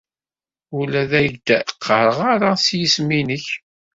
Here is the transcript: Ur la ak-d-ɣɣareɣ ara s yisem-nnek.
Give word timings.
Ur 0.77 0.85
la 0.93 1.03
ak-d-ɣɣareɣ 1.19 2.17
ara 2.33 2.49
s 2.65 2.67
yisem-nnek. 2.77 3.47